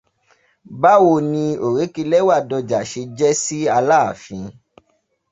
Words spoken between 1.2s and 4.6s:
ni òrékelẹ́wà Dọjà ṣe jẹ́ sí Aláàfin?